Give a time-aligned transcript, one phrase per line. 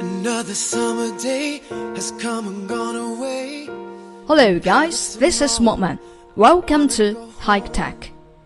[0.00, 1.60] Another summer day
[1.94, 3.68] has come and gone away.
[4.26, 5.18] Hello, guys.
[5.18, 5.98] This is Mockman.
[6.36, 7.96] Welcome to Hike Tech.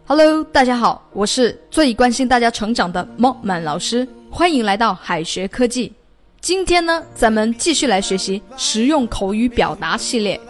[0.04, 5.93] Hello，大家好，我是最关心大家成长的 Mockman 老师，欢迎来到海学科技。
[6.40, 10.41] 今天呢，咱们继续来学习实用口语表达系列。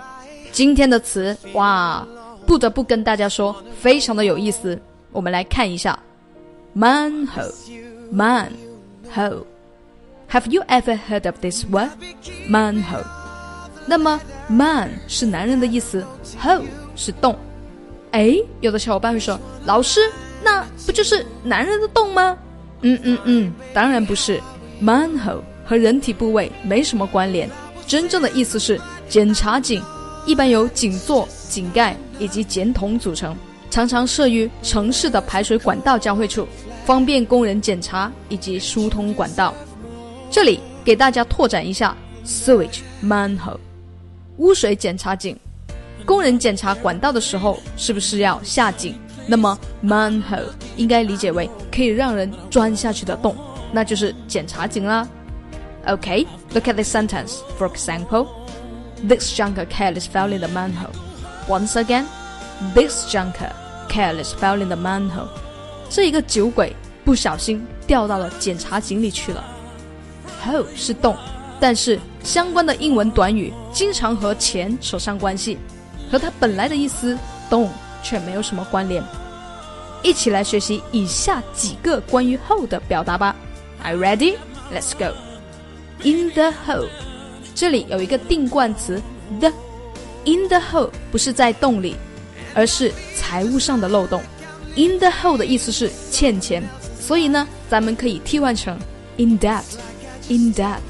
[0.52, 2.08] 今天的词，哇，
[2.46, 4.80] 不得不跟大家说，非常的有意思。
[5.12, 5.98] 我们来看一下
[6.74, 9.44] ，manhole，manhole。
[10.34, 11.90] Have you ever heard of this word,
[12.50, 13.04] manhole？
[13.86, 16.04] 那么 man 是男人的意思
[16.42, 16.64] ，hole
[16.96, 17.38] 是洞。
[18.10, 20.00] 哎，有的小伙伴会说，老师，
[20.42, 22.36] 那不就是男人的洞吗？
[22.80, 24.40] 嗯嗯嗯，当然不是。
[24.82, 27.48] manhole 和人体部位没什么关联，
[27.86, 29.80] 真正的意思是检查井，
[30.26, 33.36] 一般由井座、井盖以及碱筒组成，
[33.70, 36.44] 常常设于城市的排水管道交汇处，
[36.84, 39.54] 方便工人检查以及疏通管道。
[40.34, 43.56] 这里给大家拓展一下，sewage manhole，
[44.38, 45.38] 污水检查井。
[46.04, 48.96] 工人检查管道的时候，是不是要下井？
[49.28, 53.36] 那么 manhole 应该理解为可以让人钻下去的洞，
[53.70, 55.06] 那就是检查井啦。
[55.86, 57.36] OK，look at this sentence.
[57.56, 58.26] For example,
[59.08, 60.90] this junker careless fell in the manhole.
[61.46, 62.06] Once again,
[62.74, 63.52] this junker
[63.88, 65.28] careless fell in the manhole.
[65.88, 69.52] 这一个酒鬼不小心掉到了检查井里去了。
[70.44, 71.16] Hole 是洞，
[71.58, 75.58] 但是相关的英文短语经常和钱扯上关系，
[76.10, 77.70] 和它本来的意思洞
[78.02, 79.02] 却没有什么关联。
[80.02, 83.34] 一起来学习以下几个关于 hole 的表达吧。
[83.82, 84.34] Are you ready?
[84.72, 85.14] Let's go.
[86.02, 86.88] In the hole，
[87.54, 89.00] 这里有一个定冠词
[89.40, 89.50] the。
[90.26, 91.96] In the hole 不是在洞里，
[92.54, 94.22] 而是财务上的漏洞。
[94.74, 96.62] In the hole 的意思是欠钱，
[96.98, 98.78] 所以呢，咱们可以替换成
[99.18, 99.62] in debt。
[100.29, 100.81] in debt.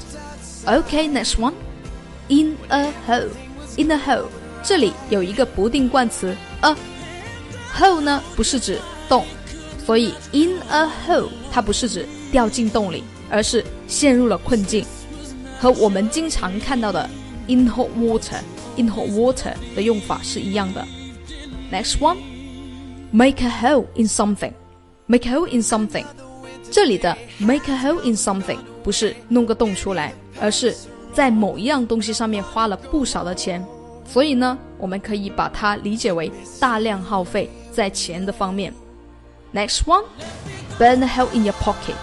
[0.66, 1.54] Okay, next one.
[2.28, 3.30] In a hole.
[3.76, 4.26] In a hole.
[4.62, 9.24] 这里有一个不定冠词 a。hole 呢不是指洞，
[9.86, 14.84] 所以 in a hole 它不是指掉进洞里，而是陷入了困境，
[15.58, 17.08] 和我们经常看到的
[17.46, 20.86] in hot water、in hot water 的用法是一样的。
[21.72, 22.18] Next one.
[23.12, 24.52] Make a hole in something.
[25.06, 26.04] Make a hole in something.
[26.70, 30.71] 这里的 make a hole in something 不是弄个洞出来，而是
[31.11, 33.65] 在某一样东西上面花了不少的钱，
[34.07, 38.71] 所以呢，我们可以把它理解为大量耗费在钱的方面。
[39.51, 40.03] Next one,
[40.77, 41.95] burn a hole in your pocket.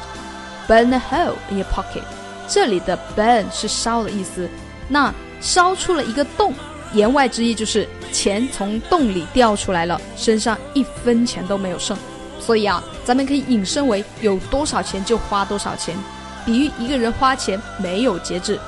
[0.66, 2.02] Burn a hole in your pocket.
[2.48, 4.48] 这里的 burn 是烧的意思，
[4.88, 6.52] 那烧出了一个洞，
[6.94, 11.96] 言外之意就是钱从洞里掉出来了，身上一分钱都没有剩。
[12.40, 15.96] 所以啊，咱们可以引申为有多少钱就花多少钱，
[16.45, 18.59] 比喻一个人花钱没有节制。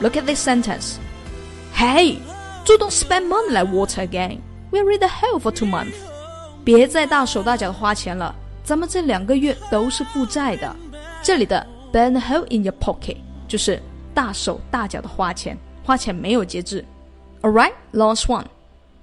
[0.00, 0.96] Look at this sentence.
[1.74, 2.18] Hey,
[2.66, 4.38] don't spend money like water again.
[4.70, 5.94] We're in the hell for two months.
[6.64, 8.34] 别再大手大脚的花钱了，
[8.64, 10.74] 咱们这两个月都是负债的。
[11.22, 13.16] 这里的 burn a hole in your pocket
[13.48, 13.80] 就是
[14.14, 16.84] 大手大脚的花钱，花钱没有节制。
[17.42, 18.46] Alright, last one.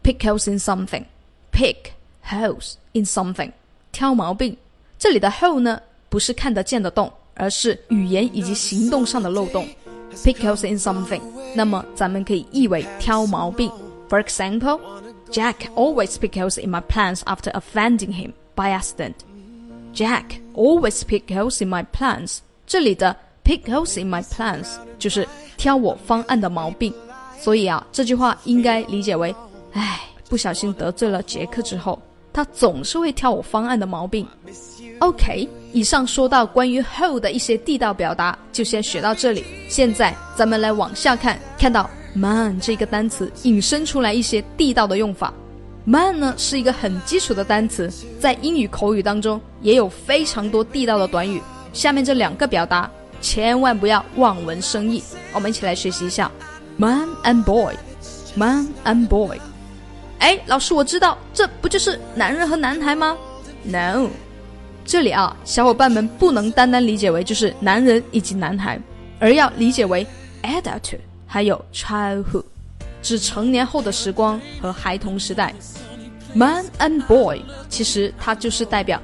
[0.03, 1.03] Pick holes in something.
[1.51, 1.91] Pick
[2.25, 3.51] holes in something.
[3.91, 4.55] 挑毛病，
[4.97, 9.66] 这里的 hole 呢，不是看得见的洞， 而是语言以及行动上的漏洞。
[10.22, 11.20] Pick holes in something，
[11.54, 13.70] 那么咱们可以译为挑毛病。
[14.08, 14.80] For example,
[15.30, 19.14] Jack always pick holes in my plans after offending him by accident.
[19.92, 22.38] Jack always pick holes in my plans。
[22.66, 26.94] 这里的 pick holes in my plans 就是挑我方案的毛病。
[27.40, 29.34] 所以啊，这句话应该理解为：
[29.72, 32.00] 唉，不小心得罪了杰克之后。
[32.34, 34.26] 他总是会挑我方案的毛病。
[34.98, 39.44] OK，以上说到关于 hole 的一些地道表达，就先学到这里。
[39.68, 45.32] 现在咱们来往下看，看到 man 这个单词引申出来一些地道的用法。
[45.84, 51.40] man 呢是一个很基础的单词，在英语口语当中也有非常多地道的短语。
[51.72, 52.90] 下面这两个表达
[53.20, 55.00] 千万不要望文生义，
[55.32, 56.28] 我们一起来学习一下
[56.76, 59.38] man and boy，man and boy。
[60.18, 63.16] 哎，老师，我知道，这不就是男人和男孩吗
[63.62, 64.08] ？No，
[64.84, 68.80] 这里啊，小伙伴们不能单单理解为就是男人以及男孩，
[69.18, 70.06] 而要理解为
[70.42, 72.44] adult 还有 childhood，
[73.02, 75.54] 指成年后的时光和孩童时代。
[76.34, 79.00] Man and boy，其实它就是代表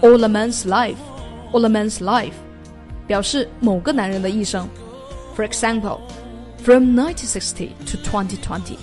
[0.00, 2.34] all a man's life，all a man's life，
[3.06, 4.68] 表示某个男人的一生。
[5.36, 8.76] For example，from 1960 to 2020。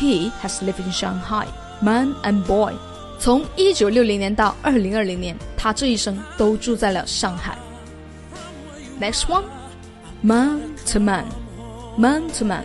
[0.00, 1.46] He has lived in Shanghai,
[1.82, 2.72] man and boy.
[3.18, 7.58] 从一九六零年到二零二零年，他这一生都住在了上海。
[8.98, 9.44] Next one,
[10.22, 12.64] man to man，man to man，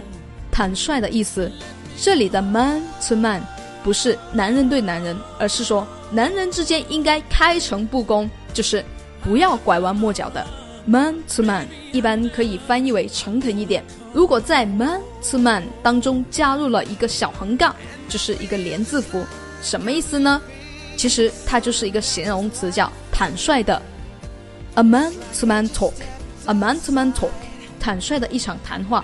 [0.49, 1.51] 坦率的意思。
[1.97, 3.41] 这里的 man to man
[3.83, 8.81] 不是男人对男人，而是说男人之间应该开诚布公，就是
[9.21, 10.47] 不要拐弯抹角的。
[10.85, 13.83] man to man 一般可以翻译为诚恳一点。
[14.15, 17.75] 如果在 man to man 当中加入了一个小横杠，
[18.07, 19.21] 就是一个连字符，
[19.61, 20.41] 什么意思呢？
[20.95, 23.81] 其实它就是一个形容词，叫坦率的。
[24.75, 27.27] a man to man talk，a man to man talk，
[27.77, 29.03] 坦率的一场谈话。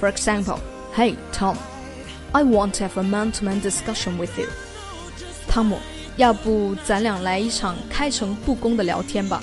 [0.00, 4.48] For example，Hey Tom，I want to have a man to man discussion with you。
[5.48, 5.78] 汤姆，
[6.16, 9.40] 要不咱俩来一场开诚布公的聊天吧？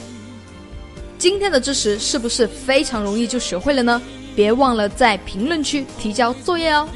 [1.18, 4.02] 今天的知识是不是非常容易就学会了呢？
[4.36, 6.88] 别忘了在评论区提交作业哦。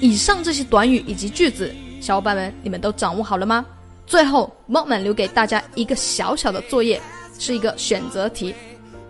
[0.00, 3.64] 以上这些短语以及句子，小伙伴们你们都掌握好了吗？
[4.06, 7.00] 最后，Momman 留给大家一个小小的作业，
[7.38, 8.54] 是一个选择题。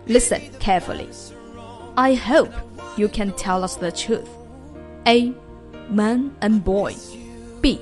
[0.06, 1.06] Listen carefully.
[1.94, 2.50] I hope
[2.96, 4.26] you can tell us the truth.
[5.04, 5.32] A.
[5.90, 6.94] Man and boy.
[7.60, 7.78] B.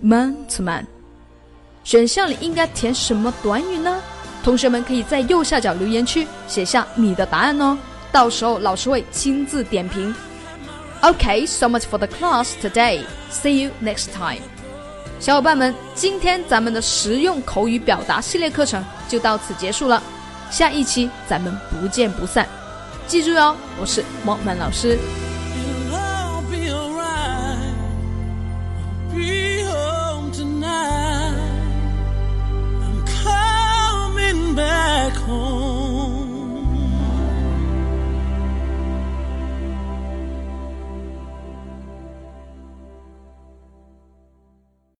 [0.00, 0.86] Man to man.
[1.84, 4.00] 选项里应该填什么短语呢？
[4.42, 7.76] 同学们可以在右下角留言区写下你的答案哦，
[8.12, 10.14] 到时候老师会亲自点评。
[11.02, 13.04] OK，so much for the class today.
[13.30, 14.42] See you next time.
[15.18, 20.02] 小伙伴们，今天咱们的实用口语表达系列课程就到此结束了，
[20.50, 22.46] 下一期咱们不见不散。
[23.06, 24.98] 记住哟，我是莫曼老师。